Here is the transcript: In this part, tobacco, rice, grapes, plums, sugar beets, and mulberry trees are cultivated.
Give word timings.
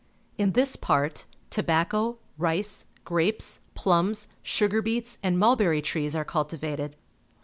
In 0.35 0.53
this 0.53 0.75
part, 0.77 1.27
tobacco, 1.51 2.17
rice, 2.39 2.85
grapes, 3.05 3.59
plums, 3.75 4.27
sugar 4.41 4.81
beets, 4.81 5.19
and 5.21 5.37
mulberry 5.37 5.83
trees 5.83 6.15
are 6.15 6.25
cultivated. 6.25 6.95